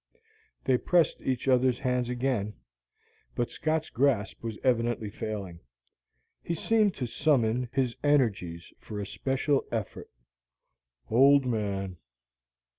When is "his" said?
7.71-7.95